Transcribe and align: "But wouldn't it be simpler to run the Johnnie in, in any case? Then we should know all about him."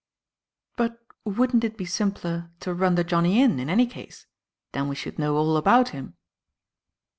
"But 0.77 0.99
wouldn't 1.25 1.63
it 1.63 1.77
be 1.77 1.85
simpler 1.85 2.49
to 2.61 2.73
run 2.73 2.95
the 2.95 3.03
Johnnie 3.03 3.39
in, 3.39 3.59
in 3.59 3.69
any 3.69 3.85
case? 3.85 4.25
Then 4.71 4.87
we 4.87 4.95
should 4.95 5.19
know 5.19 5.35
all 5.35 5.55
about 5.57 5.89
him." 5.89 6.15